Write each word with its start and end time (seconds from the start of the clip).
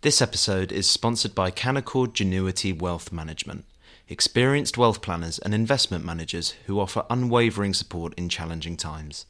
This 0.00 0.22
episode 0.22 0.70
is 0.70 0.88
sponsored 0.88 1.34
by 1.34 1.50
Canaccord 1.50 2.12
Genuity 2.12 2.72
Wealth 2.72 3.10
Management, 3.10 3.64
experienced 4.08 4.78
wealth 4.78 5.02
planners 5.02 5.40
and 5.40 5.52
investment 5.52 6.04
managers 6.04 6.54
who 6.66 6.78
offer 6.78 7.04
unwavering 7.10 7.74
support 7.74 8.14
in 8.14 8.28
challenging 8.28 8.76
times. 8.76 9.26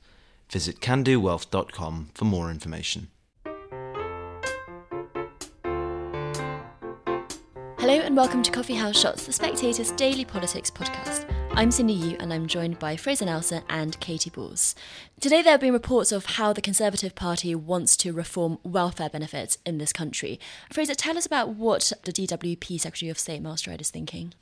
Visit 0.50 0.80
canaccordwealth.com 0.80 2.10
for 2.12 2.24
more 2.26 2.50
information. 2.50 3.08
Hello 7.78 7.94
and 7.94 8.14
welcome 8.14 8.42
to 8.42 8.50
Coffee 8.50 8.74
House 8.74 9.00
Shots, 9.00 9.24
the 9.24 9.32
Spectator's 9.32 9.92
daily 9.92 10.26
politics 10.26 10.70
podcast. 10.70 11.34
I'm 11.58 11.72
Cindy 11.72 11.94
Yu 11.94 12.16
and 12.20 12.32
I'm 12.32 12.46
joined 12.46 12.78
by 12.78 12.94
Fraser 12.94 13.24
Nelson 13.24 13.64
and 13.68 13.98
Katy 13.98 14.30
Balls. 14.30 14.76
Today 15.20 15.42
there 15.42 15.50
have 15.50 15.60
been 15.60 15.72
reports 15.72 16.12
of 16.12 16.24
how 16.24 16.52
the 16.52 16.62
Conservative 16.62 17.16
Party 17.16 17.52
wants 17.52 17.96
to 17.96 18.12
reform 18.12 18.60
welfare 18.62 19.08
benefits 19.08 19.58
in 19.66 19.78
this 19.78 19.92
country. 19.92 20.38
Fraser, 20.72 20.94
tell 20.94 21.18
us 21.18 21.26
about 21.26 21.48
what 21.48 21.92
the 22.04 22.12
DWP 22.12 22.78
Secretary 22.78 23.10
of 23.10 23.18
State 23.18 23.42
Stride 23.56 23.80
is 23.80 23.90
thinking. 23.90 24.34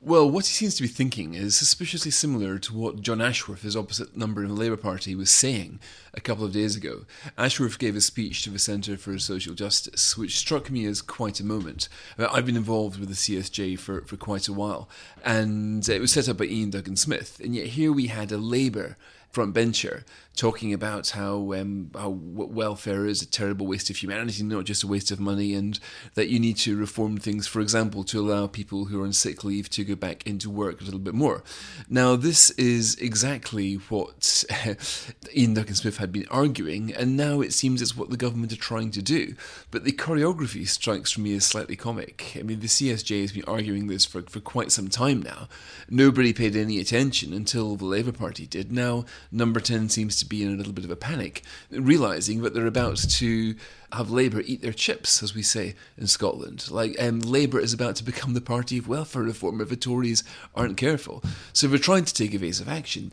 Well, 0.00 0.30
what 0.30 0.46
he 0.46 0.52
seems 0.52 0.74
to 0.76 0.82
be 0.82 0.88
thinking 0.88 1.34
is 1.34 1.56
suspiciously 1.56 2.10
similar 2.10 2.58
to 2.58 2.74
what 2.74 3.00
Jon 3.00 3.20
Ashworth, 3.20 3.62
his 3.62 3.76
opposite 3.76 4.16
number 4.16 4.42
in 4.42 4.48
the 4.48 4.54
Labour 4.54 4.76
Party, 4.76 5.14
was 5.14 5.30
saying 5.30 5.80
a 6.14 6.20
couple 6.20 6.44
of 6.44 6.52
days 6.52 6.76
ago. 6.76 7.04
Ashworth 7.38 7.78
gave 7.78 7.96
a 7.96 8.00
speech 8.00 8.42
to 8.42 8.50
the 8.50 8.58
Centre 8.58 8.96
for 8.96 9.18
Social 9.18 9.54
Justice, 9.54 10.16
which 10.16 10.36
struck 10.36 10.70
me 10.70 10.84
as 10.86 11.02
quite 11.02 11.40
a 11.40 11.44
moment. 11.44 11.88
Uh, 12.18 12.28
I've 12.32 12.46
been 12.46 12.56
involved 12.56 12.98
with 12.98 13.08
the 13.08 13.14
CSJ 13.14 13.78
for, 13.78 14.02
for 14.02 14.16
quite 14.16 14.48
a 14.48 14.52
while, 14.52 14.88
and 15.24 15.88
it 15.88 16.00
was 16.00 16.12
set 16.12 16.28
up 16.28 16.38
by 16.38 16.44
Ian 16.44 16.70
Duncan 16.70 16.96
Smith, 16.96 17.40
and 17.42 17.54
yet 17.54 17.68
here 17.68 17.92
we 17.92 18.08
had 18.08 18.32
a 18.32 18.38
Labour 18.38 18.96
frontbencher 19.32 20.04
talking 20.34 20.72
about 20.72 21.10
how 21.10 21.52
um, 21.52 21.90
how 21.94 22.08
welfare 22.08 23.06
is 23.06 23.20
a 23.22 23.26
terrible 23.26 23.66
waste 23.66 23.90
of 23.90 23.96
humanity, 23.96 24.42
not 24.42 24.64
just 24.64 24.82
a 24.82 24.86
waste 24.86 25.10
of 25.10 25.20
money, 25.20 25.54
and 25.54 25.78
that 26.14 26.28
you 26.28 26.40
need 26.40 26.56
to 26.58 26.76
reform 26.76 27.18
things, 27.18 27.46
for 27.46 27.60
example, 27.60 28.02
to 28.04 28.20
allow 28.20 28.46
people 28.46 28.86
who 28.86 29.00
are 29.00 29.04
on 29.04 29.12
sick 29.12 29.44
leave 29.44 29.68
to 29.70 29.84
go 29.84 29.94
back 29.94 30.26
into 30.26 30.48
work 30.48 30.80
a 30.80 30.84
little 30.84 31.00
bit 31.00 31.14
more. 31.14 31.42
Now, 31.88 32.16
this 32.16 32.50
is 32.52 32.94
exactly 32.96 33.74
what 33.74 34.44
Ian 35.36 35.54
Duncan 35.54 35.74
Smith 35.74 35.98
had 35.98 36.12
been 36.12 36.26
arguing, 36.30 36.94
and 36.94 37.16
now 37.16 37.40
it 37.40 37.52
seems 37.52 37.82
it's 37.82 37.96
what 37.96 38.10
the 38.10 38.16
government 38.16 38.52
are 38.52 38.56
trying 38.56 38.90
to 38.92 39.02
do. 39.02 39.34
But 39.70 39.84
the 39.84 39.92
choreography 39.92 40.66
strikes 40.66 41.12
for 41.12 41.20
me 41.20 41.34
as 41.36 41.44
slightly 41.44 41.76
comic. 41.76 42.36
I 42.38 42.42
mean, 42.42 42.60
the 42.60 42.68
CSJ 42.68 43.20
has 43.20 43.32
been 43.32 43.44
arguing 43.44 43.88
this 43.88 44.06
for, 44.06 44.22
for 44.22 44.40
quite 44.40 44.72
some 44.72 44.88
time 44.88 45.20
now. 45.20 45.48
Nobody 45.90 46.32
paid 46.32 46.56
any 46.56 46.80
attention 46.80 47.34
until 47.34 47.76
the 47.76 47.84
Labour 47.84 48.12
Party 48.12 48.46
did. 48.46 48.72
Now, 48.72 49.04
Number 49.30 49.60
10 49.60 49.88
seems 49.88 50.18
to 50.18 50.26
be 50.26 50.42
in 50.42 50.52
a 50.52 50.56
little 50.56 50.72
bit 50.72 50.84
of 50.84 50.90
a 50.90 50.96
panic, 50.96 51.42
realizing 51.70 52.42
that 52.42 52.54
they're 52.54 52.66
about 52.66 52.96
to 52.96 53.54
have 53.92 54.10
Labour 54.10 54.42
eat 54.44 54.62
their 54.62 54.72
chips, 54.72 55.22
as 55.22 55.34
we 55.34 55.42
say 55.42 55.74
in 55.96 56.06
Scotland. 56.06 56.70
Like, 56.70 57.00
um, 57.00 57.20
Labour 57.20 57.60
is 57.60 57.72
about 57.72 57.96
to 57.96 58.04
become 58.04 58.34
the 58.34 58.40
party 58.40 58.78
of 58.78 58.88
welfare 58.88 59.22
reform 59.22 59.60
if 59.60 59.68
the 59.68 59.76
Tories 59.76 60.24
aren't 60.54 60.76
careful. 60.76 61.22
So 61.52 61.66
they're 61.66 61.78
trying 61.78 62.04
to 62.04 62.14
take 62.14 62.34
evasive 62.34 62.68
action. 62.68 63.12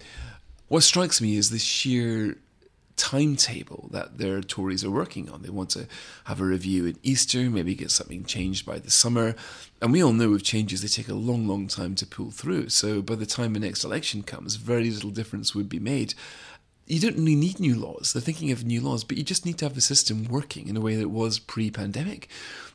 What 0.67 0.83
strikes 0.83 1.19
me 1.21 1.35
is 1.35 1.49
the 1.49 1.59
sheer 1.59 2.37
timetable 2.99 3.87
that 3.91 4.17
their 4.17 4.41
Tories 4.41 4.83
are 4.83 4.91
working 4.91 5.29
on. 5.29 5.41
They 5.41 5.49
want 5.49 5.69
to 5.71 5.87
have 6.25 6.41
a 6.41 6.45
review 6.45 6.85
at 6.85 6.95
Easter, 7.01 7.49
maybe 7.49 7.73
get 7.73 7.91
something 7.91 8.25
changed 8.25 8.65
by 8.65 8.77
the 8.77 8.91
summer. 8.91 9.35
And 9.81 9.93
we 9.93 10.03
all 10.03 10.11
know 10.11 10.29
with 10.29 10.43
changes, 10.43 10.81
they 10.81 10.89
take 10.89 11.07
a 11.07 11.13
long, 11.13 11.47
long 11.47 11.67
time 11.67 11.95
to 11.95 12.05
pull 12.05 12.29
through. 12.29 12.69
So 12.69 13.01
by 13.01 13.15
the 13.15 13.25
time 13.25 13.53
the 13.53 13.59
next 13.61 13.85
election 13.85 14.21
comes, 14.21 14.55
very 14.55 14.91
little 14.91 15.11
difference 15.11 15.55
would 15.55 15.69
be 15.69 15.79
made 15.79 16.13
you 16.89 16.99
don't 16.99 17.17
really 17.17 17.35
need 17.35 17.59
new 17.59 17.75
laws. 17.75 18.11
They're 18.11 18.21
thinking 18.21 18.51
of 18.51 18.65
new 18.65 18.81
laws, 18.81 19.03
but 19.03 19.15
you 19.15 19.23
just 19.23 19.45
need 19.45 19.59
to 19.59 19.65
have 19.65 19.75
the 19.75 19.81
system 19.81 20.25
working 20.25 20.67
in 20.67 20.75
a 20.75 20.81
way 20.81 20.95
that 20.95 21.09
was 21.09 21.37
pre-pandemic. 21.37 22.27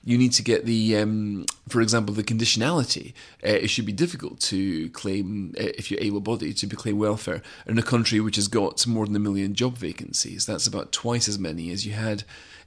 You 0.04 0.16
need 0.16 0.32
to 0.32 0.42
get 0.42 0.66
the, 0.66 0.96
um, 0.96 1.46
for 1.68 1.80
example, 1.80 2.14
the 2.14 2.22
conditionality. 2.22 3.12
Uh, 3.44 3.58
it 3.64 3.68
should 3.68 3.86
be 3.86 3.92
difficult 3.92 4.38
to 4.42 4.88
claim, 4.90 5.54
uh, 5.58 5.64
if 5.76 5.90
you're 5.90 6.00
able-bodied, 6.00 6.56
to 6.58 6.66
claim 6.68 6.98
welfare 6.98 7.42
in 7.66 7.76
a 7.76 7.82
country 7.82 8.20
which 8.20 8.36
has 8.36 8.46
got 8.46 8.86
more 8.86 9.04
than 9.06 9.16
a 9.16 9.18
million 9.18 9.54
job 9.54 9.76
vacancies. 9.76 10.46
That's 10.46 10.68
about 10.68 10.92
twice 10.92 11.28
as 11.28 11.38
many 11.38 11.72
as 11.72 11.84
you 11.84 11.94
had 11.94 12.22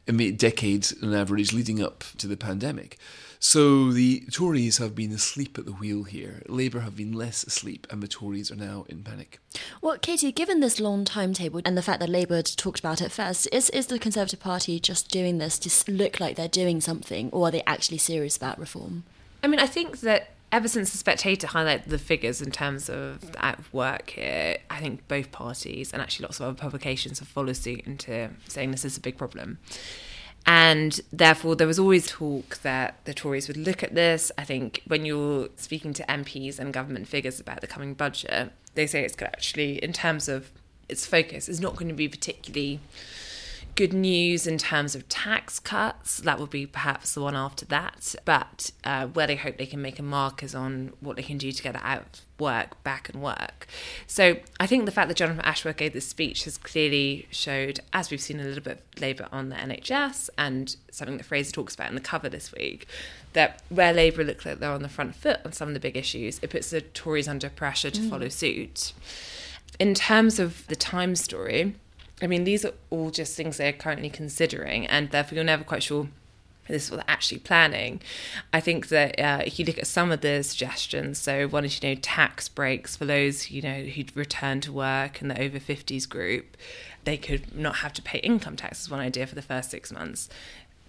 in 0.05 0.17
the 0.17 0.31
decades 0.31 0.94
on 1.01 1.13
average 1.13 1.53
leading 1.53 1.81
up 1.81 2.03
to 2.17 2.27
the 2.27 2.38
pandemic. 2.38 2.97
So 3.39 3.91
the 3.91 4.21
Tories 4.31 4.79
have 4.79 4.95
been 4.95 5.11
asleep 5.11 5.59
at 5.59 5.66
the 5.66 5.71
wheel 5.71 6.03
here. 6.03 6.41
Labour 6.47 6.79
have 6.79 6.95
been 6.95 7.11
less 7.13 7.44
asleep, 7.44 7.85
and 7.91 8.01
the 8.01 8.07
Tories 8.07 8.51
are 8.51 8.55
now 8.55 8.85
in 8.89 9.03
panic. 9.03 9.39
Well, 9.79 9.97
Katy, 10.00 10.31
given 10.31 10.59
this 10.59 10.79
long 10.79 11.05
and 11.39 11.77
the 11.77 11.81
fact 11.81 11.99
that 11.99 12.09
Labour 12.09 12.41
talked 12.41 12.79
about 12.79 13.01
it 13.01 13.11
first, 13.11 13.47
is, 13.51 13.69
is 13.71 13.87
the 13.87 13.99
Conservative 13.99 14.39
Party 14.39 14.79
just 14.79 15.09
doing 15.09 15.37
this 15.37 15.59
to 15.59 15.91
look 15.91 16.19
like 16.19 16.35
they're 16.35 16.47
doing 16.47 16.81
something, 16.81 17.29
or 17.31 17.47
are 17.47 17.51
they 17.51 17.63
actually 17.65 17.97
serious 17.97 18.37
about 18.37 18.59
reform? 18.59 19.03
I 19.43 19.47
mean, 19.47 19.59
I 19.59 19.67
think 19.67 20.01
that 20.01 20.31
ever 20.51 20.67
since 20.67 20.91
the 20.91 20.97
Spectator 20.97 21.47
highlighted 21.47 21.85
the 21.85 21.97
figures 21.97 22.41
in 22.41 22.51
terms 22.51 22.89
of 22.89 23.35
at 23.37 23.59
work 23.73 24.11
here, 24.11 24.57
I 24.69 24.79
think 24.79 25.07
both 25.07 25.31
parties 25.31 25.91
and 25.91 26.01
actually 26.01 26.23
lots 26.23 26.39
of 26.39 26.45
other 26.47 26.55
publications 26.55 27.19
have 27.19 27.27
followed 27.27 27.57
suit 27.57 27.81
into 27.81 28.29
saying 28.47 28.71
this 28.71 28.85
is 28.85 28.97
a 28.97 29.01
big 29.01 29.17
problem. 29.17 29.59
And 30.45 31.01
therefore, 31.11 31.57
there 31.57 31.67
was 31.67 31.77
always 31.77 32.07
talk 32.07 32.59
that 32.59 33.03
the 33.03 33.13
Tories 33.13 33.49
would 33.49 33.57
look 33.57 33.83
at 33.83 33.95
this. 33.95 34.31
I 34.37 34.45
think 34.45 34.81
when 34.87 35.05
you're 35.05 35.49
speaking 35.57 35.93
to 35.93 36.03
MPs 36.03 36.57
and 36.57 36.73
government 36.73 37.09
figures 37.09 37.41
about 37.41 37.59
the 37.59 37.67
coming 37.67 37.93
budget, 37.93 38.53
they 38.73 38.87
say 38.87 39.03
it's 39.03 39.21
actually, 39.21 39.83
in 39.83 39.91
terms 39.91 40.29
of 40.29 40.51
its 40.89 41.05
focus, 41.05 41.49
is 41.49 41.59
not 41.59 41.75
going 41.75 41.89
to 41.89 41.93
be 41.93 42.07
particularly 42.07 42.79
good 43.77 43.93
news 43.93 44.47
in 44.47 44.57
terms 44.57 44.95
of 44.95 45.07
tax 45.07 45.59
cuts. 45.59 46.17
That 46.17 46.39
will 46.39 46.47
be 46.47 46.65
perhaps 46.65 47.13
the 47.13 47.21
one 47.21 47.35
after 47.35 47.63
that. 47.65 48.15
But 48.25 48.71
uh, 48.83 49.05
where 49.05 49.27
they 49.27 49.35
hope 49.35 49.57
they 49.57 49.67
can 49.67 49.81
make 49.81 49.99
a 49.99 50.03
mark 50.03 50.41
is 50.41 50.55
on 50.55 50.93
what 50.99 51.15
they 51.15 51.21
can 51.21 51.37
do 51.37 51.51
to 51.51 51.63
get 51.63 51.75
out 51.75 52.01
of 52.01 52.07
work 52.39 52.83
back 52.83 53.07
and 53.07 53.21
work. 53.21 53.67
So 54.07 54.37
I 54.59 54.65
think 54.65 54.85
the 54.85 54.91
fact 54.91 55.09
that 55.09 55.17
Jonathan 55.17 55.41
Ashworth 55.45 55.77
gave 55.77 55.93
this 55.93 56.07
speech 56.07 56.45
has 56.45 56.57
clearly 56.57 57.27
showed, 57.29 57.79
as 57.93 58.09
we've 58.09 58.19
seen 58.19 58.39
a 58.39 58.43
little 58.43 58.63
bit 58.63 58.79
of 58.95 59.01
Labour 59.01 59.27
on 59.31 59.49
the 59.49 59.55
NHS 59.55 60.31
and 60.39 60.75
something 60.91 61.17
that 61.17 61.25
Fraser 61.25 61.51
talks 61.51 61.75
about 61.75 61.89
in 61.89 61.95
the 61.95 62.01
cover 62.01 62.29
this 62.29 62.51
week, 62.51 62.87
that 63.33 63.61
where 63.69 63.93
Labour 63.93 64.23
look 64.23 64.43
like 64.43 64.57
they're 64.57 64.71
on 64.71 64.81
the 64.81 64.89
front 64.89 65.13
foot 65.13 65.39
on 65.45 65.53
some 65.53 65.67
of 65.67 65.75
the 65.75 65.79
big 65.79 65.95
issues, 65.95 66.39
it 66.41 66.49
puts 66.49 66.71
the 66.71 66.81
Tories 66.81 67.27
under 67.27 67.49
pressure 67.49 67.91
to 67.91 68.01
mm. 68.01 68.09
follow 68.09 68.29
suit. 68.29 68.93
In 69.79 69.93
terms 69.93 70.39
of 70.39 70.65
the 70.67 70.75
time 70.75 71.15
story, 71.15 71.75
I 72.21 72.27
mean, 72.27 72.45
these 72.45 72.65
are 72.65 72.73
all 72.89 73.11
just 73.11 73.35
things 73.35 73.57
they're 73.57 73.73
currently 73.73 74.09
considering, 74.09 74.88
and 74.88 75.11
therefore 75.11 75.35
you're 75.35 75.43
never 75.43 75.63
quite 75.63 75.83
sure 75.83 76.07
this 76.67 76.91
is 76.91 76.99
actually 77.07 77.39
planning. 77.39 78.01
I 78.51 78.59
think 78.59 78.89
that 78.89 79.19
uh, 79.19 79.41
if 79.45 79.57
you 79.59 79.65
look 79.65 79.77
at 79.77 79.88
some 79.88 80.11
of 80.11 80.21
the 80.21 80.43
suggestions, 80.43 81.17
so 81.17 81.47
one 81.47 81.65
is 81.65 81.81
you 81.81 81.89
know 81.89 81.95
tax 82.01 82.49
breaks 82.49 82.95
for 82.97 83.05
those 83.05 83.49
you 83.51 83.61
know 83.61 83.83
who'd 83.83 84.15
return 84.15 84.61
to 84.61 84.71
work 84.71 85.21
and 85.21 85.31
the 85.31 85.41
over 85.41 85.59
fifties 85.59 86.05
group, 86.05 86.57
they 87.03 87.17
could 87.17 87.55
not 87.55 87.77
have 87.77 87.94
to 87.94 88.01
pay 88.01 88.19
income 88.19 88.55
tax. 88.55 88.81
Is 88.81 88.89
one 88.89 88.99
idea 88.99 89.27
for 89.27 89.35
the 89.35 89.41
first 89.41 89.71
six 89.71 89.91
months 89.91 90.29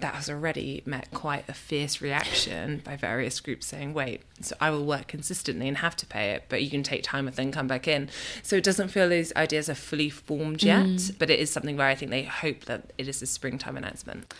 that 0.00 0.14
has 0.14 0.30
already 0.30 0.82
met 0.86 1.10
quite 1.12 1.48
a 1.48 1.54
fierce 1.54 2.00
reaction 2.00 2.82
by 2.84 2.96
various 2.96 3.40
groups 3.40 3.66
saying, 3.66 3.94
wait, 3.94 4.22
so 4.40 4.56
I 4.60 4.70
will 4.70 4.84
work 4.84 5.08
consistently 5.08 5.68
and 5.68 5.78
have 5.78 5.96
to 5.96 6.06
pay 6.06 6.30
it, 6.30 6.44
but 6.48 6.62
you 6.62 6.70
can 6.70 6.82
take 6.82 7.02
time 7.02 7.26
and 7.26 7.36
then 7.36 7.52
come 7.52 7.66
back 7.66 7.88
in. 7.88 8.08
So 8.42 8.56
it 8.56 8.64
doesn't 8.64 8.88
feel 8.88 9.08
these 9.08 9.34
ideas 9.34 9.68
are 9.68 9.74
fully 9.74 10.10
formed 10.10 10.62
yet, 10.62 10.86
mm. 10.86 11.18
but 11.18 11.30
it 11.30 11.40
is 11.40 11.50
something 11.50 11.76
where 11.76 11.88
I 11.88 11.94
think 11.94 12.10
they 12.10 12.22
hope 12.24 12.66
that 12.66 12.92
it 12.96 13.08
is 13.08 13.22
a 13.22 13.26
springtime 13.26 13.76
announcement. 13.76 14.32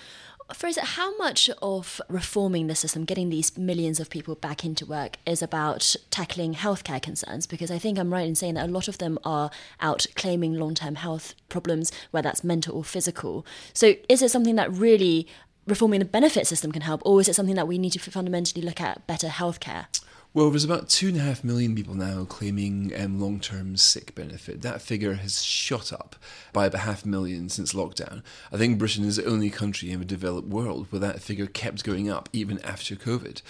Fraser, 0.55 0.81
how 0.81 1.15
much 1.19 1.51
of 1.61 2.01
reforming 2.09 2.69
the 2.69 2.75
system, 2.75 3.05
getting 3.05 3.29
these 3.29 3.59
millions 3.59 4.01
of 4.01 4.09
people 4.09 4.35
back 4.35 4.65
into 4.65 4.87
work, 4.87 5.19
is 5.27 5.43
about 5.43 5.95
tackling 6.11 6.55
healthcare 6.55 7.03
concerns? 7.03 7.47
Because 7.47 7.71
I 7.71 7.79
think 7.79 7.99
I'm 7.99 8.11
right 8.11 8.27
in 8.27 8.35
saying 8.35 8.55
that 8.55 8.67
a 8.67 8.73
lot 8.73 8.89
of 8.89 8.97
them 8.97 9.19
are 9.25 9.51
out 9.81 10.07
claiming 10.15 10.55
long 10.55 10.75
term 10.75 10.95
health 10.95 11.35
problems, 11.51 11.93
whether 12.13 12.29
that's 12.29 12.43
mental 12.43 12.77
or 12.77 12.85
physical. 12.85 13.45
So 13.75 13.95
is 14.09 14.23
it 14.23 14.31
something 14.31 14.57
that 14.57 14.73
really 14.73 15.29
reforming 15.69 16.01
the 16.01 16.05
benefit 16.05 16.47
system 16.47 16.73
can 16.73 16.83
help, 16.83 17.03
or 17.05 17.21
is 17.21 17.29
it 17.29 17.35
something 17.35 17.55
that 17.55 17.69
we 17.69 17.79
need 17.79 17.93
to 17.93 17.99
fundamentally 17.99 18.63
look 18.63 18.81
at 18.81 19.07
better 19.07 19.29
healthcare? 19.29 19.87
Well, 20.35 20.51
there's 20.51 20.65
about 20.65 20.91
two 20.91 21.09
and 21.09 21.17
a 21.17 21.21
half 21.21 21.43
million 21.43 21.75
people 21.75 21.95
now 21.95 22.25
claiming 22.25 22.93
um, 22.99 23.19
long 23.19 23.41
term 23.41 23.77
sick 23.77 24.15
benefit. 24.15 24.61
That 24.61 24.83
figure 24.83 25.15
has 25.15 25.43
shot 25.43 25.93
up 25.93 26.17
by 26.53 26.67
about 26.67 26.83
half 26.83 27.05
a 27.05 27.09
million 27.09 27.49
since 27.49 27.73
lockdown. 27.73 28.23
I 28.53 28.59
think 28.59 28.79
Britain 28.79 29.05
is 29.05 29.17
the 29.17 29.27
only 29.27 29.49
country 29.49 29.91
in 29.91 30.01
the 30.01 30.05
developed 30.05 30.49
world 30.49 30.87
where 30.91 31.01
that 31.01 31.23
figure 31.23 31.47
kept 31.47 31.83
going 31.83 32.11
up 32.11 32.29
even 32.33 32.61
after 32.61 32.95
COVID. 32.95 33.41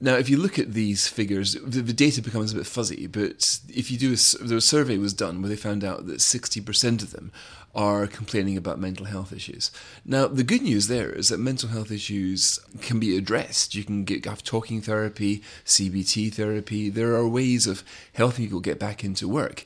Now, 0.00 0.14
if 0.14 0.28
you 0.28 0.36
look 0.36 0.58
at 0.60 0.74
these 0.74 1.08
figures, 1.08 1.54
the, 1.54 1.82
the, 1.82 1.92
data 1.92 2.22
becomes 2.22 2.52
a 2.52 2.56
bit 2.56 2.66
fuzzy, 2.66 3.08
but 3.08 3.58
if 3.68 3.90
you 3.90 3.98
do 3.98 4.10
a, 4.10 4.54
a 4.54 4.60
survey 4.60 4.96
was 4.96 5.12
done 5.12 5.42
where 5.42 5.48
they 5.48 5.56
found 5.56 5.82
out 5.82 6.06
that 6.06 6.18
60% 6.18 7.02
of 7.02 7.10
them 7.10 7.32
are 7.78 8.08
complaining 8.08 8.56
about 8.56 8.80
mental 8.80 9.06
health 9.06 9.32
issues. 9.32 9.70
Now, 10.04 10.26
the 10.26 10.42
good 10.42 10.62
news 10.62 10.88
there 10.88 11.12
is 11.12 11.28
that 11.28 11.38
mental 11.38 11.68
health 11.68 11.92
issues 11.92 12.58
can 12.80 12.98
be 12.98 13.16
addressed. 13.16 13.76
You 13.76 13.84
can 13.84 14.02
get 14.02 14.24
have 14.24 14.42
talking 14.42 14.82
therapy, 14.82 15.44
CBT 15.64 16.34
therapy. 16.34 16.90
There 16.90 17.14
are 17.14 17.28
ways 17.28 17.68
of 17.68 17.84
helping 18.14 18.46
people 18.46 18.58
get 18.58 18.80
back 18.80 19.04
into 19.04 19.28
work. 19.28 19.64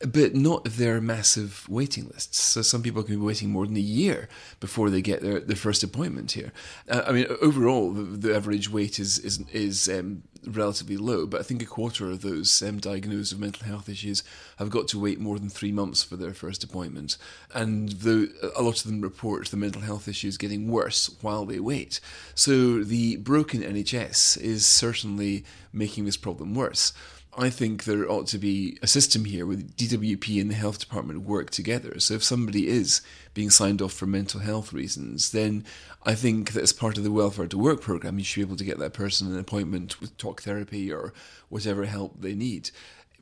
but 0.00 0.34
not 0.34 0.66
if 0.66 0.76
there 0.76 0.96
are 0.96 1.00
massive 1.00 1.64
waiting 1.68 2.08
lists. 2.08 2.42
So 2.42 2.62
some 2.62 2.82
people 2.82 3.04
can 3.04 3.14
be 3.14 3.24
waiting 3.24 3.50
more 3.50 3.66
than 3.66 3.76
a 3.76 3.90
year 4.02 4.28
before 4.58 4.90
they 4.90 5.00
get 5.00 5.22
their, 5.22 5.38
their 5.38 5.54
first 5.54 5.84
appointment 5.84 6.32
here. 6.32 6.52
Uh, 6.88 7.02
I 7.06 7.12
mean, 7.12 7.26
overall, 7.40 7.92
the, 7.92 8.02
the, 8.02 8.34
average 8.34 8.68
wait 8.68 8.98
is 8.98 9.20
is 9.20 9.44
is 9.52 9.88
um, 9.88 10.24
relatively 10.46 10.96
low, 10.96 11.26
but 11.26 11.40
I 11.40 11.42
think 11.42 11.62
a 11.62 11.66
quarter 11.66 12.10
of 12.10 12.22
those 12.22 12.62
um, 12.62 12.78
diagnosed 12.78 13.32
with 13.32 13.40
mental 13.40 13.66
health 13.66 13.88
issues 13.88 14.22
have 14.56 14.70
got 14.70 14.88
to 14.88 14.98
wait 14.98 15.20
more 15.20 15.38
than 15.38 15.48
three 15.48 15.72
months 15.72 16.02
for 16.02 16.16
their 16.16 16.34
first 16.34 16.64
appointment, 16.64 17.16
and 17.54 17.90
the, 17.90 18.32
a 18.56 18.62
lot 18.62 18.78
of 18.78 18.84
them 18.84 19.00
report 19.00 19.48
the 19.48 19.56
mental 19.56 19.82
health 19.82 20.08
issues 20.08 20.36
getting 20.36 20.68
worse 20.68 21.14
while 21.20 21.44
they 21.44 21.60
wait. 21.60 22.00
So 22.34 22.82
the 22.82 23.16
broken 23.16 23.62
NHS 23.62 24.40
is 24.40 24.66
certainly 24.66 25.44
making 25.72 26.04
this 26.04 26.16
problem 26.16 26.54
worse. 26.54 26.92
I 27.34 27.48
think 27.48 27.84
there 27.84 28.10
ought 28.10 28.26
to 28.28 28.38
be 28.38 28.78
a 28.82 28.86
system 28.86 29.24
here 29.24 29.46
where 29.46 29.56
DWP 29.56 30.38
and 30.38 30.50
the 30.50 30.54
health 30.54 30.78
department 30.78 31.22
work 31.22 31.48
together. 31.48 31.98
So 31.98 32.14
if 32.14 32.22
somebody 32.22 32.68
is 32.68 33.00
being 33.32 33.48
signed 33.48 33.80
off 33.80 33.94
for 33.94 34.06
mental 34.06 34.40
health 34.40 34.72
reasons, 34.72 35.32
then 35.32 35.64
I 36.04 36.14
think 36.14 36.52
that 36.52 36.62
as 36.62 36.74
part 36.74 36.98
of 36.98 37.04
the 37.04 37.10
welfare 37.10 37.46
to 37.46 37.56
work 37.56 37.80
program, 37.80 38.18
you 38.18 38.24
should 38.24 38.40
be 38.40 38.46
able 38.46 38.56
to 38.56 38.64
get 38.64 38.78
that 38.80 38.92
person 38.92 39.32
an 39.32 39.38
appointment 39.38 39.98
with 39.98 40.16
talk 40.18 40.42
therapy 40.42 40.92
or 40.92 41.14
whatever 41.48 41.86
help 41.86 42.20
they 42.20 42.34
need 42.34 42.70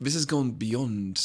this 0.01 0.15
has 0.15 0.25
gone 0.25 0.49
beyond 0.49 1.19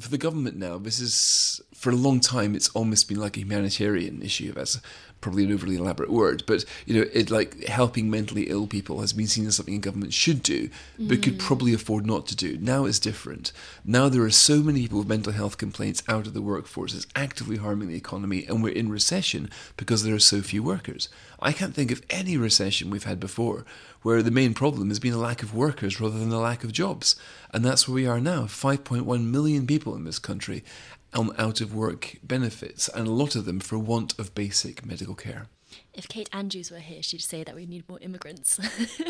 for 0.00 0.08
the 0.08 0.16
government 0.16 0.56
now. 0.56 0.78
This 0.78 1.00
is 1.00 1.60
for 1.74 1.90
a 1.90 1.94
long 1.94 2.18
time. 2.18 2.54
It's 2.54 2.70
almost 2.70 3.06
been 3.06 3.20
like 3.20 3.36
a 3.36 3.40
humanitarian 3.40 4.22
issue. 4.22 4.52
That's 4.52 4.80
probably 5.22 5.44
an 5.44 5.52
overly 5.52 5.76
elaborate 5.76 6.10
word, 6.10 6.42
but 6.46 6.66
you 6.84 6.94
know, 6.94 7.08
it 7.14 7.30
like 7.30 7.64
helping 7.64 8.10
mentally 8.10 8.50
ill 8.50 8.66
people 8.66 9.00
has 9.00 9.14
been 9.14 9.26
seen 9.26 9.46
as 9.46 9.56
something 9.56 9.74
a 9.74 9.78
government 9.78 10.12
should 10.12 10.42
do, 10.42 10.68
but 10.98 11.18
mm. 11.18 11.22
could 11.22 11.38
probably 11.38 11.72
afford 11.72 12.04
not 12.04 12.26
to 12.26 12.36
do. 12.36 12.58
Now 12.60 12.84
it's 12.84 12.98
different. 12.98 13.52
Now 13.84 14.10
there 14.10 14.22
are 14.22 14.30
so 14.30 14.62
many 14.62 14.82
people 14.82 14.98
with 14.98 15.08
mental 15.08 15.32
health 15.32 15.56
complaints 15.56 16.02
out 16.06 16.26
of 16.26 16.34
the 16.34 16.42
workforce. 16.42 16.94
It's 16.94 17.06
actively 17.16 17.56
harming 17.56 17.88
the 17.88 17.96
economy, 17.96 18.44
and 18.46 18.62
we're 18.62 18.74
in 18.74 18.90
recession 18.90 19.48
because 19.78 20.02
there 20.02 20.14
are 20.14 20.20
so 20.20 20.42
few 20.42 20.62
workers. 20.62 21.08
I 21.40 21.52
can't 21.52 21.74
think 21.74 21.90
of 21.90 22.02
any 22.10 22.36
recession 22.36 22.90
we've 22.90 23.04
had 23.04 23.18
before 23.18 23.64
where 24.02 24.22
the 24.22 24.30
main 24.30 24.52
problem 24.52 24.88
has 24.88 24.98
been 24.98 25.12
a 25.12 25.18
lack 25.18 25.42
of 25.42 25.54
workers 25.54 26.00
rather 26.00 26.18
than 26.18 26.32
a 26.32 26.40
lack 26.40 26.64
of 26.64 26.72
jobs. 26.72 27.16
And 27.52 27.64
that's 27.64 27.86
where 27.86 27.94
we 27.94 28.06
are 28.06 28.20
now 28.20 28.42
5.1 28.42 29.24
million 29.24 29.66
people 29.66 29.94
in 29.94 30.04
this 30.04 30.18
country 30.18 30.64
on 31.14 31.30
out 31.38 31.60
of 31.60 31.74
work 31.74 32.16
benefits, 32.22 32.88
and 32.88 33.06
a 33.06 33.10
lot 33.12 33.36
of 33.36 33.44
them 33.44 33.60
for 33.60 33.78
want 33.78 34.18
of 34.18 34.34
basic 34.34 34.84
medical 34.84 35.14
care. 35.14 35.46
If 35.94 36.08
Kate 36.08 36.28
Andrews 36.32 36.70
were 36.70 36.78
here, 36.78 37.02
she'd 37.02 37.22
say 37.22 37.44
that 37.44 37.54
we 37.54 37.66
need 37.66 37.86
more 37.88 37.98
immigrants. 38.00 38.58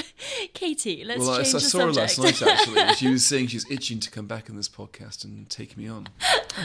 Katy, 0.54 1.04
let's 1.04 1.20
well, 1.20 1.36
change 1.36 1.46
I, 1.46 1.50
I 1.50 1.52
the 1.52 1.60
saw 1.60 1.92
subject. 1.92 1.96
her 2.16 2.22
last 2.22 2.40
night 2.42 2.42
actually. 2.52 2.94
she 2.94 3.08
was 3.08 3.24
saying 3.32 3.48
she's 3.48 3.68
itching 3.70 4.00
to 4.00 4.10
come 4.10 4.26
back 4.26 4.48
in 4.48 4.56
this 4.56 4.68
podcast 4.68 5.24
and 5.24 5.48
take 5.50 5.76
me 5.76 5.88
on. 5.88 6.08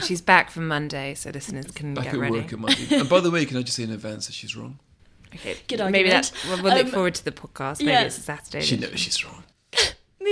She's 0.04 0.20
back 0.20 0.50
from 0.50 0.68
Monday, 0.68 1.14
so 1.14 1.30
listeners 1.30 1.66
can 1.72 1.94
back 1.94 2.04
get 2.06 2.14
at 2.14 2.20
ready. 2.20 2.32
work 2.38 2.52
at 2.52 2.58
Monday. 2.58 2.96
and 2.98 3.08
by 3.08 3.20
the 3.20 3.30
way, 3.30 3.44
can 3.44 3.56
I 3.56 3.62
just 3.62 3.76
say 3.76 3.82
in 3.84 3.90
advance 3.90 4.26
that 4.26 4.34
she's 4.34 4.56
wrong? 4.56 4.78
Okay, 5.34 5.56
Good 5.68 5.78
maybe 5.80 6.10
argument. 6.10 6.32
that 6.32 6.48
we'll, 6.48 6.62
we'll 6.62 6.74
look 6.76 6.86
Um, 6.86 6.92
forward 6.92 7.14
to 7.16 7.24
the 7.24 7.32
podcast. 7.32 7.80
Maybe 7.80 7.92
yeah. 7.92 8.02
it's 8.02 8.18
a 8.18 8.22
Saturday. 8.22 8.62
She 8.62 8.76
knows 8.76 8.98
she's 8.98 9.24
wrong. 9.24 9.44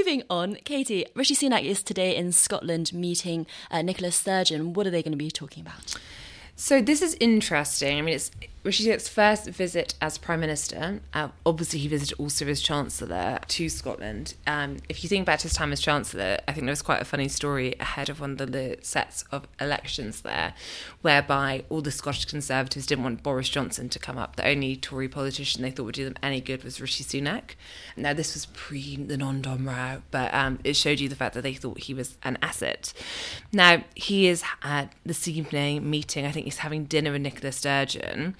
Moving 0.06 0.22
on, 0.30 0.54
Katy, 0.64 1.04
Rishi 1.16 1.34
Sunak 1.34 1.64
is 1.64 1.82
today 1.82 2.14
in 2.14 2.30
Scotland 2.30 2.92
meeting 2.92 3.44
uh, 3.72 3.82
Sturgeon. 4.12 4.72
What 4.72 4.86
are 4.86 4.90
they 4.90 5.02
going 5.02 5.10
to 5.10 5.18
be 5.18 5.32
talking 5.32 5.62
about? 5.62 5.96
So 6.58 6.80
this 6.80 7.02
is 7.02 7.14
interesting. 7.20 7.98
I 7.98 8.00
mean, 8.00 8.14
it's 8.14 8.30
Rishi 8.66 8.84
Sunak's 8.84 9.08
first 9.08 9.46
visit 9.46 9.94
as 10.00 10.18
Prime 10.18 10.40
Minister. 10.40 11.00
Uh, 11.14 11.28
obviously, 11.44 11.78
he 11.78 11.86
visited 11.86 12.18
also 12.18 12.44
as 12.48 12.60
Chancellor 12.60 13.38
to 13.46 13.68
Scotland. 13.68 14.34
Um, 14.44 14.78
if 14.88 15.04
you 15.04 15.08
think 15.08 15.24
back 15.24 15.38
to 15.38 15.42
his 15.44 15.52
time 15.52 15.70
as 15.70 15.80
Chancellor, 15.80 16.38
I 16.48 16.52
think 16.52 16.64
there 16.64 16.72
was 16.72 16.82
quite 16.82 17.00
a 17.00 17.04
funny 17.04 17.28
story 17.28 17.76
ahead 17.78 18.08
of 18.08 18.20
one 18.20 18.32
of 18.32 18.38
the, 18.38 18.46
the 18.46 18.78
sets 18.82 19.22
of 19.30 19.46
elections 19.60 20.22
there, 20.22 20.52
whereby 21.00 21.62
all 21.68 21.80
the 21.80 21.92
Scottish 21.92 22.24
Conservatives 22.24 22.86
didn't 22.86 23.04
want 23.04 23.22
Boris 23.22 23.48
Johnson 23.48 23.88
to 23.88 24.00
come 24.00 24.18
up. 24.18 24.34
The 24.34 24.48
only 24.48 24.74
Tory 24.74 25.08
politician 25.08 25.62
they 25.62 25.70
thought 25.70 25.84
would 25.84 25.94
do 25.94 26.04
them 26.04 26.16
any 26.20 26.40
good 26.40 26.64
was 26.64 26.80
Rishi 26.80 27.04
Sunak. 27.04 27.50
Now, 27.96 28.14
this 28.14 28.34
was 28.34 28.46
pre 28.46 28.96
the 28.96 29.16
non-dom 29.16 29.68
row, 29.68 30.02
but 30.10 30.34
um, 30.34 30.58
it 30.64 30.74
showed 30.74 30.98
you 30.98 31.08
the 31.08 31.14
fact 31.14 31.34
that 31.34 31.42
they 31.42 31.54
thought 31.54 31.82
he 31.82 31.94
was 31.94 32.18
an 32.24 32.36
asset. 32.42 32.92
Now, 33.52 33.84
he 33.94 34.26
is 34.26 34.42
at 34.64 34.92
this 35.04 35.28
evening 35.28 35.88
meeting, 35.88 36.26
I 36.26 36.32
think 36.32 36.45
he's 36.46 36.58
having 36.58 36.84
dinner 36.84 37.12
with 37.12 37.22
Nicola 37.22 37.52
Sturgeon, 37.52 38.36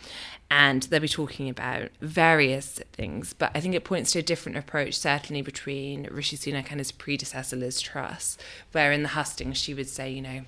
and 0.51 0.85
they'll 0.85 1.01
be 1.01 1.09
talking 1.09 1.49
about 1.49 1.91
various 2.01 2.81
things, 2.93 3.33
but 3.33 3.51
I 3.55 3.61
think 3.61 3.75
it 3.75 3.85
points 3.85 4.13
to 4.13 4.21
a 4.21 4.23
different 4.23 4.57
approach, 4.57 4.95
certainly 4.95 5.43
between 5.43 6.09
Rishi 6.11 6.37
Sunak 6.37 6.71
and 6.71 6.79
his 6.79 6.93
predecessor, 6.93 7.57
Liz 7.57 7.81
Truss, 7.81 8.39
where 8.73 8.93
in 8.93 9.03
the 9.03 9.11
hustings 9.11 9.59
she 9.59 9.75
would 9.75 9.89
say, 9.89 10.11
you 10.11 10.23
know, 10.23 10.43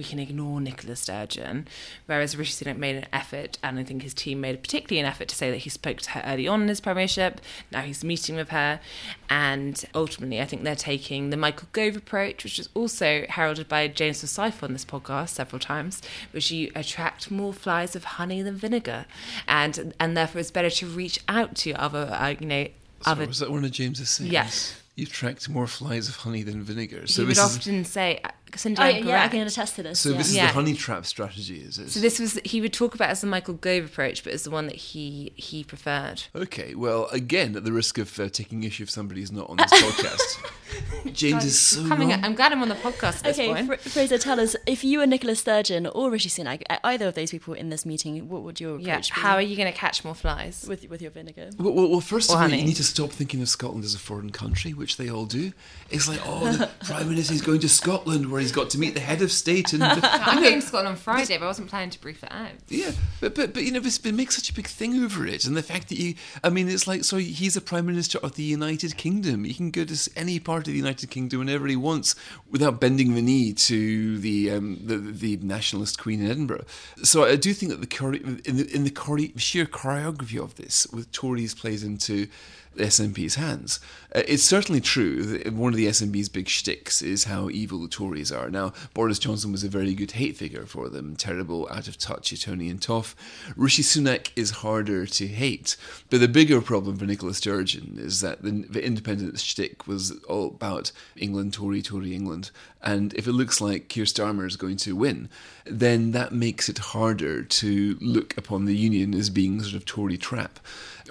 we 0.00 0.04
can 0.04 0.18
ignore 0.18 0.62
Nicola 0.62 0.96
Sturgeon, 0.96 1.68
whereas 2.06 2.34
Rishi 2.34 2.64
Sunak 2.64 2.78
made 2.78 2.96
an 2.96 3.04
effort, 3.12 3.58
and 3.62 3.78
I 3.78 3.84
think 3.84 4.02
his 4.02 4.14
team 4.14 4.40
made 4.40 4.58
particularly 4.62 4.98
an 4.98 5.04
effort 5.04 5.28
to 5.28 5.36
say 5.36 5.50
that 5.50 5.58
he 5.58 5.68
spoke 5.68 5.98
to 5.98 6.10
her 6.12 6.22
early 6.24 6.48
on 6.48 6.62
in 6.62 6.68
his 6.68 6.80
premiership. 6.80 7.40
Now 7.70 7.82
he's 7.82 8.02
meeting 8.02 8.36
with 8.36 8.48
her, 8.48 8.80
and 9.28 9.84
ultimately, 9.94 10.40
I 10.40 10.46
think 10.46 10.62
they're 10.62 10.74
taking 10.74 11.28
the 11.28 11.36
Michael 11.36 11.68
Gove 11.72 11.96
approach, 11.96 12.44
which 12.44 12.56
was 12.56 12.70
also 12.72 13.26
heralded 13.28 13.68
by 13.68 13.88
James 13.88 14.20
Forsyth 14.20 14.62
on 14.62 14.72
this 14.72 14.86
podcast 14.86 15.28
several 15.28 15.60
times, 15.60 16.00
which 16.32 16.50
you 16.50 16.72
attract 16.74 17.30
more 17.30 17.52
flies 17.52 17.94
of 17.94 18.04
honey 18.04 18.40
than 18.40 18.56
vinegar, 18.56 19.04
and 19.46 19.92
and 20.00 20.16
therefore 20.16 20.40
it's 20.40 20.50
better 20.50 20.70
to 20.70 20.86
reach 20.86 21.18
out 21.28 21.54
to 21.56 21.72
other, 21.74 22.08
uh, 22.10 22.34
you 22.40 22.46
know, 22.46 22.64
So 23.02 23.10
other. 23.10 23.26
was 23.26 23.40
that 23.40 23.50
one 23.50 23.64
of 23.66 23.70
James's 23.70 24.08
sayings? 24.08 24.32
Yes. 24.32 24.76
You 24.96 25.06
attract 25.06 25.48
more 25.48 25.66
flies 25.66 26.08
of 26.08 26.16
honey 26.16 26.42
than 26.42 26.62
vinegar. 26.62 27.06
So 27.06 27.22
he 27.22 27.26
would 27.28 27.36
this 27.36 27.38
is 27.38 27.56
often 27.56 27.84
say, 27.86 28.20
Cindy, 28.56 28.80
Oh, 28.80 28.84
I'm 28.84 29.08
I 29.08 29.28
can 29.28 29.46
attest 29.46 29.76
to 29.76 29.82
this. 29.82 30.00
so 30.00 30.10
yeah. 30.10 30.16
this 30.18 30.28
is 30.28 30.36
Yeah. 30.36 30.46
the 30.48 30.52
honey 30.52 30.74
trap 30.74 31.06
strategy, 31.06 31.60
is 31.60 31.78
it? 31.78 31.90
So 31.90 32.00
this 32.00 32.18
was 32.18 32.38
he 32.44 32.60
would 32.60 32.72
talk 32.72 32.94
about 32.94 33.10
as 33.10 33.20
the 33.20 33.26
Michael 33.26 33.54
Gove 33.54 33.84
approach, 33.84 34.24
but 34.24 34.32
as 34.32 34.42
the 34.44 34.50
one 34.50 34.66
that 34.66 34.76
he 34.76 35.32
he 35.36 35.64
preferred. 35.64 36.24
Okay, 36.34 36.74
well, 36.74 37.06
again, 37.12 37.56
at 37.56 37.64
the 37.64 37.72
risk 37.72 37.98
of 37.98 38.18
uh, 38.20 38.28
taking 38.28 38.62
issue 38.64 38.82
if 38.84 38.90
somebody 38.90 39.22
is 39.22 39.30
not 39.32 39.48
on 39.50 39.56
this 39.56 39.72
podcast, 39.72 41.12
James 41.12 41.44
is 41.44 41.58
so 41.58 41.86
Coming, 41.88 42.10
wrong. 42.10 42.24
I'm 42.24 42.34
glad 42.34 42.52
I'm 42.52 42.62
on 42.62 42.68
the 42.68 42.74
podcast 42.76 43.18
at 43.18 43.22
this 43.24 43.38
Okay, 43.38 43.48
point. 43.52 43.66
Fra- 43.66 43.78
Fraser, 43.78 44.18
tell 44.18 44.38
us 44.40 44.54
if 44.66 44.84
you 44.84 44.98
were 44.98 45.06
Nicola 45.06 45.34
Sturgeon 45.34 45.86
or 45.86 46.10
Rishi 46.10 46.28
Sunak, 46.28 46.62
either 46.84 47.08
of 47.08 47.14
those 47.14 47.30
people 47.30 47.54
in 47.54 47.70
this 47.70 47.84
meeting, 47.86 48.28
what 48.28 48.42
would 48.42 48.60
your 48.60 48.78
yeah, 48.78 48.92
approach 48.94 49.14
be 49.14 49.20
how 49.20 49.34
are 49.34 49.42
you 49.42 49.56
going 49.56 49.70
to 49.72 49.76
catch 49.76 50.04
more 50.04 50.14
flies? 50.14 50.64
with 50.68 50.88
with 50.88 51.02
your 51.02 51.10
vinegar? 51.10 51.50
Well, 51.58 51.72
well, 51.72 51.88
well, 51.88 52.00
first 52.00 52.30
Or 52.30 52.34
of 52.34 52.36
all, 52.42 52.48
honey. 52.48 52.60
you 52.60 52.66
need 52.66 52.76
to 52.76 52.84
stop 52.84 53.10
thinking 53.10 53.40
of 53.42 53.48
Scotland 53.48 53.84
as 53.84 53.94
a 53.94 53.98
foreign 53.98 54.30
country, 54.30 54.72
which 54.74 54.96
they 54.96 55.08
all 55.10 55.26
do. 55.26 55.52
It's 55.90 56.08
like, 56.08 56.20
oh, 56.24 56.50
the 56.52 56.66
Prime 56.84 57.08
Minister 57.08 57.34
is 57.34 57.42
going 57.42 57.60
to 57.60 57.68
Scotland 57.68 58.30
where 58.30 58.39
he's 58.40 58.52
got 58.52 58.70
to 58.70 58.78
meet 58.78 58.94
the 58.94 59.00
head 59.00 59.22
of 59.22 59.30
state. 59.30 59.72
And 59.72 59.82
I'm 59.84 60.42
going 60.42 60.60
to 60.60 60.66
Scotland 60.66 60.88
on 60.88 60.96
Friday, 60.96 61.36
but 61.38 61.44
I 61.44 61.48
wasn't 61.48 61.68
planning 61.68 61.90
to 61.90 62.00
brief 62.00 62.22
it 62.22 62.32
out. 62.32 62.50
Yeah, 62.68 62.92
but, 63.20 63.34
but, 63.34 63.54
but 63.54 63.62
you 63.62 63.72
know, 63.72 63.80
it 63.80 64.14
makes 64.14 64.36
such 64.36 64.50
a 64.50 64.54
big 64.54 64.66
thing 64.66 65.02
over 65.02 65.26
it. 65.26 65.44
And 65.44 65.56
the 65.56 65.62
fact 65.62 65.88
that 65.88 65.98
you, 65.98 66.14
I 66.42 66.50
mean, 66.50 66.68
it's 66.68 66.86
like, 66.86 67.04
so 67.04 67.18
he's 67.18 67.56
a 67.56 67.60
Prime 67.60 67.86
Minister 67.86 68.18
of 68.18 68.34
the 68.34 68.42
United 68.42 68.96
Kingdom. 68.96 69.44
He 69.44 69.54
can 69.54 69.70
go 69.70 69.84
to 69.84 70.10
any 70.16 70.38
part 70.38 70.66
of 70.66 70.72
the 70.72 70.78
United 70.78 71.10
Kingdom 71.10 71.40
whenever 71.40 71.66
he 71.66 71.76
wants 71.76 72.14
without 72.50 72.80
bending 72.80 73.14
the 73.14 73.22
knee 73.22 73.52
to 73.52 74.18
the 74.18 74.50
um, 74.50 74.80
the, 74.84 74.96
the 74.96 75.36
nationalist 75.38 75.98
Queen 75.98 76.20
in 76.20 76.30
Edinburgh. 76.30 76.64
So 77.02 77.24
I 77.24 77.36
do 77.36 77.52
think 77.52 77.70
that 77.70 77.80
the, 77.80 78.40
in 78.44 78.56
the, 78.56 78.74
in 78.74 78.84
the 78.84 79.32
sheer 79.36 79.66
choreography 79.66 80.42
of 80.42 80.56
this 80.56 80.86
with 80.92 81.10
Tories 81.12 81.54
plays 81.54 81.82
into 81.82 82.28
SNP's 82.76 83.34
hands. 83.34 83.80
Uh, 84.14 84.22
it's 84.26 84.42
certainly 84.42 84.80
true 84.80 85.22
that 85.22 85.52
one 85.52 85.72
of 85.72 85.76
the 85.76 85.86
SNP's 85.86 86.28
big 86.28 86.48
shticks 86.48 87.02
is 87.02 87.24
how 87.24 87.48
evil 87.50 87.80
the 87.82 87.88
Tories 87.88 88.32
are. 88.32 88.50
Now, 88.50 88.72
Boris 88.94 89.18
Johnson 89.18 89.52
was 89.52 89.64
a 89.64 89.68
very 89.68 89.94
good 89.94 90.12
hate 90.12 90.36
figure 90.36 90.66
for 90.66 90.88
them, 90.88 91.16
terrible, 91.16 91.68
out 91.70 91.88
of 91.88 91.98
touch, 91.98 92.32
Etonian 92.32 92.78
toff. 92.78 93.14
Rishi 93.56 93.82
Sunak 93.82 94.30
is 94.36 94.50
harder 94.50 95.06
to 95.06 95.26
hate. 95.26 95.76
But 96.08 96.20
the 96.20 96.28
bigger 96.28 96.60
problem 96.60 96.96
for 96.96 97.06
Nicola 97.06 97.34
Sturgeon 97.34 97.96
is 97.98 98.20
that 98.20 98.42
the, 98.42 98.50
the 98.68 98.84
independent 98.84 99.38
shtick 99.38 99.86
was 99.86 100.12
all 100.28 100.48
about 100.48 100.92
England, 101.16 101.52
Tory, 101.54 101.82
Tory, 101.82 102.14
England. 102.14 102.50
And 102.82 103.12
if 103.14 103.26
it 103.26 103.32
looks 103.32 103.60
like 103.60 103.88
Keir 103.88 104.04
Starmer 104.04 104.46
is 104.46 104.56
going 104.56 104.78
to 104.78 104.96
win, 104.96 105.28
then 105.66 106.12
that 106.12 106.32
makes 106.32 106.68
it 106.68 106.78
harder 106.78 107.42
to 107.42 107.98
look 108.00 108.36
upon 108.36 108.64
the 108.64 108.76
union 108.76 109.14
as 109.14 109.30
being 109.30 109.62
sort 109.62 109.74
of 109.74 109.84
Tory 109.84 110.16
trap. 110.16 110.58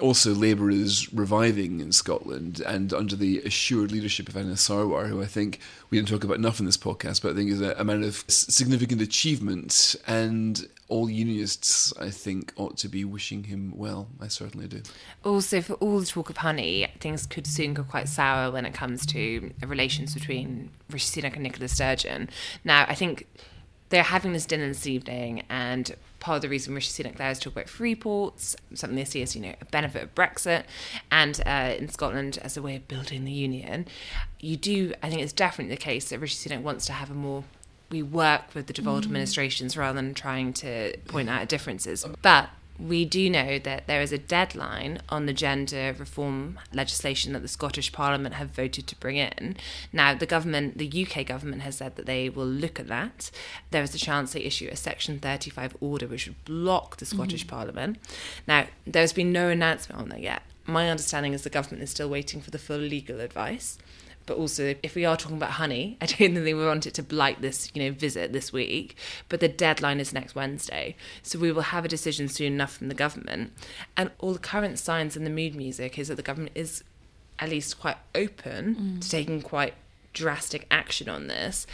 Also, 0.00 0.34
Labour 0.34 0.70
is 0.70 1.12
reviving 1.50 1.80
in 1.80 1.92
Scotland 1.92 2.60
and 2.60 2.92
under 2.92 3.16
the 3.16 3.40
assured 3.40 3.92
leadership 3.92 4.28
of 4.28 4.36
Anas 4.36 4.68
Sarwar, 4.68 5.08
who 5.08 5.22
I 5.22 5.26
think 5.26 5.60
we 5.90 5.98
didn't 5.98 6.08
talk 6.08 6.24
about 6.24 6.36
enough 6.36 6.60
in 6.60 6.66
this 6.66 6.76
podcast, 6.76 7.22
but 7.22 7.32
I 7.32 7.34
think 7.34 7.50
is 7.50 7.60
a, 7.60 7.72
a 7.72 7.84
man 7.84 8.02
of 8.02 8.24
significant 8.28 9.02
achievement. 9.02 9.96
And 10.06 10.66
all 10.88 11.08
unionists, 11.08 11.92
I 11.98 12.10
think, 12.10 12.52
ought 12.56 12.76
to 12.78 12.88
be 12.88 13.04
wishing 13.04 13.44
him 13.44 13.72
well. 13.76 14.08
I 14.20 14.28
certainly 14.28 14.66
do. 14.66 14.82
Also, 15.24 15.60
for 15.60 15.74
all 15.74 16.00
the 16.00 16.06
talk 16.06 16.30
of 16.30 16.38
honey, 16.38 16.88
things 16.98 17.26
could 17.26 17.46
soon 17.46 17.74
go 17.74 17.84
quite 17.84 18.08
sour 18.08 18.50
when 18.50 18.66
it 18.66 18.74
comes 18.74 19.06
to 19.06 19.52
relations 19.64 20.14
between 20.14 20.70
Rishi 20.90 21.20
Sunak 21.20 21.34
and 21.34 21.42
Nicola 21.42 21.68
Sturgeon. 21.68 22.28
Now, 22.64 22.86
I 22.88 22.94
think 22.94 23.26
they're 23.90 24.02
having 24.02 24.32
this 24.32 24.46
dinner 24.46 24.66
this 24.68 24.86
evening, 24.86 25.42
and 25.48 25.94
part 26.18 26.36
of 26.36 26.42
the 26.42 26.48
reason 26.48 26.74
Rishi 26.74 27.02
Sunak 27.02 27.16
there 27.16 27.30
is 27.30 27.38
to 27.38 27.44
talk 27.44 27.54
about 27.54 27.68
free 27.68 27.94
ports, 27.94 28.56
something 28.74 28.96
they 28.96 29.04
see 29.04 29.22
as 29.22 29.36
you 29.36 29.42
know 29.42 29.54
a 29.60 29.64
benefit 29.66 30.02
of 30.02 30.14
Brexit, 30.14 30.64
and 31.10 31.40
uh, 31.44 31.74
in 31.78 31.88
Scotland 31.88 32.38
as 32.42 32.56
a 32.56 32.62
way 32.62 32.76
of 32.76 32.88
building 32.88 33.24
the 33.24 33.32
union. 33.32 33.86
You 34.40 34.56
do, 34.56 34.94
I 35.02 35.10
think, 35.10 35.20
it's 35.22 35.32
definitely 35.32 35.74
the 35.74 35.80
case 35.80 36.08
that 36.08 36.18
Rishi 36.18 36.48
Sunak 36.48 36.62
wants 36.62 36.86
to 36.86 36.92
have 36.92 37.10
a 37.10 37.14
more 37.14 37.44
we 37.90 38.02
work 38.02 38.54
with 38.54 38.68
the 38.68 38.72
devolved 38.72 39.04
administrations 39.04 39.76
rather 39.76 39.96
than 39.96 40.14
trying 40.14 40.52
to 40.52 40.96
point 41.08 41.28
out 41.28 41.48
differences. 41.48 42.06
But 42.22 42.50
we 42.80 43.04
do 43.04 43.28
know 43.28 43.58
that 43.58 43.86
there 43.86 44.00
is 44.00 44.12
a 44.12 44.18
deadline 44.18 45.00
on 45.08 45.26
the 45.26 45.32
gender 45.32 45.94
reform 45.98 46.58
legislation 46.72 47.32
that 47.32 47.42
the 47.42 47.48
Scottish 47.48 47.92
Parliament 47.92 48.36
have 48.36 48.50
voted 48.50 48.86
to 48.86 48.96
bring 48.96 49.16
in. 49.16 49.56
Now, 49.92 50.14
the 50.14 50.26
government, 50.26 50.78
the 50.78 51.06
UK 51.06 51.26
government, 51.26 51.62
has 51.62 51.76
said 51.76 51.96
that 51.96 52.06
they 52.06 52.28
will 52.28 52.46
look 52.46 52.80
at 52.80 52.88
that. 52.88 53.30
There 53.70 53.82
is 53.82 53.94
a 53.94 53.98
chance 53.98 54.32
they 54.32 54.40
issue 54.40 54.68
a 54.70 54.76
Section 54.76 55.18
35 55.18 55.76
order 55.80 56.06
which 56.06 56.26
would 56.26 56.44
block 56.44 56.96
the 56.96 57.06
Scottish 57.06 57.44
mm-hmm. 57.44 57.56
Parliament. 57.56 57.98
Now, 58.46 58.66
there's 58.86 59.12
been 59.12 59.32
no 59.32 59.48
announcement 59.48 60.00
on 60.00 60.08
that 60.10 60.20
yet. 60.20 60.42
My 60.66 60.88
understanding 60.88 61.32
is 61.32 61.42
the 61.42 61.50
government 61.50 61.82
is 61.82 61.90
still 61.90 62.08
waiting 62.08 62.40
for 62.40 62.50
the 62.50 62.58
full 62.58 62.78
legal 62.78 63.20
advice 63.20 63.78
but 64.30 64.38
also 64.38 64.76
if 64.84 64.94
we 64.94 65.04
are 65.04 65.16
talking 65.16 65.38
about 65.38 65.50
honey, 65.50 65.96
I 66.00 66.06
don't 66.06 66.34
think 66.34 66.44
we 66.44 66.54
want 66.54 66.86
it 66.86 66.94
to 66.94 67.02
blight 67.02 67.42
this, 67.42 67.68
you 67.74 67.82
know, 67.82 67.90
visit 67.90 68.32
this 68.32 68.52
week. 68.52 68.96
But 69.28 69.40
the 69.40 69.48
deadline 69.48 69.98
is 69.98 70.12
next 70.12 70.36
Wednesday, 70.36 70.94
so 71.20 71.36
we 71.36 71.50
will 71.50 71.62
have 71.62 71.84
a 71.84 71.88
decision 71.88 72.28
soon 72.28 72.52
enough 72.52 72.74
from 72.74 72.86
the 72.86 72.94
government. 72.94 73.52
And 73.96 74.12
all 74.20 74.32
the 74.32 74.38
current 74.38 74.78
signs 74.78 75.16
in 75.16 75.24
the 75.24 75.30
mood 75.30 75.56
music 75.56 75.98
is 75.98 76.06
that 76.06 76.14
the 76.14 76.22
government 76.22 76.52
is 76.54 76.84
at 77.40 77.48
least 77.48 77.80
quite 77.80 77.96
open 78.14 78.76
mm. 78.76 79.00
to 79.00 79.10
taking 79.10 79.42
quite 79.42 79.74
drastic 80.12 80.66
action 80.70 81.08
on 81.08 81.28
this. 81.28 81.66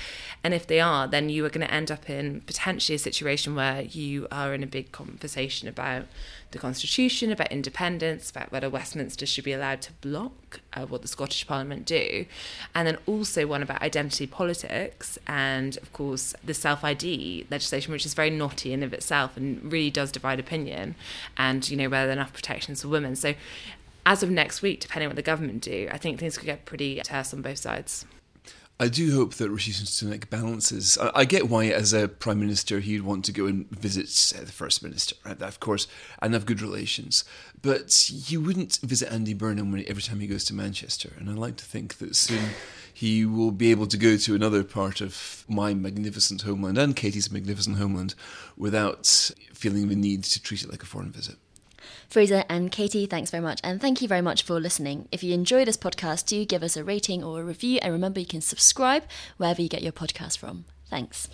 And 0.44 0.52
if 0.52 0.66
they 0.66 0.80
are, 0.80 1.06
then 1.06 1.28
you 1.28 1.44
are 1.44 1.50
going 1.50 1.66
to 1.66 1.72
end 1.72 1.90
up 1.90 2.08
in 2.10 2.42
potentially 2.42 2.96
a 2.96 2.98
situation 2.98 3.54
where 3.54 3.82
you 3.82 4.28
are 4.30 4.54
in 4.54 4.62
a 4.62 4.66
big 4.66 4.92
conversation 4.92 5.68
about 5.68 6.04
the 6.52 6.58
Constitution, 6.58 7.32
about 7.32 7.50
independence, 7.50 8.30
about 8.30 8.52
whether 8.52 8.70
Westminster 8.70 9.26
should 9.26 9.44
be 9.44 9.52
allowed 9.52 9.82
to 9.82 9.92
block 9.94 10.60
uh, 10.74 10.86
what 10.86 11.02
the 11.02 11.08
Scottish 11.08 11.46
Parliament 11.46 11.84
do, 11.84 12.26
and 12.74 12.86
then 12.86 12.98
also 13.06 13.46
one 13.46 13.62
about 13.62 13.82
identity 13.82 14.26
politics 14.26 15.18
and, 15.26 15.76
of 15.78 15.92
course, 15.92 16.34
the 16.44 16.54
self 16.54 16.84
ID 16.84 17.46
legislation, 17.50 17.92
which 17.92 18.06
is 18.06 18.14
very 18.14 18.30
knotty 18.30 18.72
in 18.72 18.82
of 18.82 18.92
itself 18.92 19.36
and 19.36 19.72
really 19.72 19.90
does 19.90 20.12
divide 20.12 20.38
opinion, 20.38 20.94
and 21.36 21.68
you 21.68 21.76
know 21.76 21.88
whether 21.88 22.10
enough 22.12 22.32
protections 22.32 22.82
for 22.82 22.88
women. 22.88 23.16
So. 23.16 23.34
As 24.08 24.22
of 24.22 24.30
next 24.30 24.62
week, 24.62 24.78
depending 24.78 25.06
on 25.06 25.10
what 25.10 25.16
the 25.16 25.22
government 25.22 25.62
do, 25.62 25.88
I 25.90 25.98
think 25.98 26.20
things 26.20 26.38
could 26.38 26.46
get 26.46 26.64
pretty 26.64 27.00
terse 27.00 27.34
on 27.34 27.42
both 27.42 27.58
sides. 27.58 28.06
I 28.78 28.88
do 28.88 29.14
hope 29.14 29.34
that 29.34 29.48
Rishi 29.48 29.72
Sunak 29.72 30.28
balances. 30.28 30.98
I, 30.98 31.10
I, 31.14 31.24
get 31.24 31.48
why, 31.48 31.66
as 31.66 31.94
a 31.94 32.08
prime 32.08 32.38
minister, 32.38 32.80
he'd 32.80 33.00
want 33.02 33.24
to 33.24 33.32
go 33.32 33.46
and 33.46 33.70
visit 33.70 34.38
uh, 34.38 34.44
the 34.44 34.52
first 34.52 34.82
minister, 34.82 35.16
right? 35.24 35.40
Of 35.40 35.60
course, 35.60 35.86
and 36.20 36.34
have 36.34 36.44
good 36.44 36.60
relations. 36.60 37.24
But 37.62 38.10
he 38.12 38.36
wouldn't 38.36 38.78
visit 38.82 39.10
Andy 39.10 39.32
Burnham 39.32 39.74
every 39.86 40.02
time 40.02 40.20
he 40.20 40.26
goes 40.26 40.44
to 40.46 40.54
Manchester. 40.54 41.12
And 41.18 41.30
I 41.30 41.32
like 41.32 41.56
to 41.56 41.64
think 41.64 41.96
that 41.98 42.16
soon 42.16 42.50
he 42.92 43.24
will 43.24 43.50
be 43.50 43.70
able 43.70 43.86
to 43.86 43.96
go 43.96 44.18
to 44.18 44.34
another 44.34 44.62
part 44.62 45.00
of 45.00 45.44
my 45.48 45.72
magnificent 45.72 46.42
homeland 46.42 46.76
and 46.76 46.94
Katy's 46.94 47.32
magnificent 47.32 47.78
homeland 47.78 48.14
without 48.58 49.06
feeling 49.54 49.88
the 49.88 49.96
need 49.96 50.24
to 50.24 50.42
treat 50.42 50.62
it 50.62 50.70
like 50.70 50.82
a 50.82 50.86
foreign 50.86 51.12
visit. 51.12 51.36
Fraser 52.08 52.44
and 52.48 52.70
Katy, 52.70 53.06
thanks 53.06 53.30
very 53.30 53.42
much. 53.42 53.60
And 53.62 53.80
thank 53.80 54.02
you 54.02 54.08
very 54.08 54.20
much 54.20 54.42
for 54.42 54.60
listening. 54.60 55.08
If 55.12 55.22
you 55.22 55.34
enjoy 55.34 55.64
this 55.64 55.76
podcast, 55.76 56.26
do 56.26 56.44
give 56.44 56.62
us 56.62 56.76
a 56.76 56.84
rating 56.84 57.22
or 57.22 57.40
a 57.40 57.44
review. 57.44 57.78
And 57.82 57.92
remember, 57.92 58.20
you 58.20 58.26
can 58.26 58.40
subscribe 58.40 59.04
wherever 59.36 59.62
you 59.62 59.68
get 59.68 59.82
your 59.82 59.92
podcast 59.92 60.38
from. 60.38 60.64
Thanks. 60.88 61.28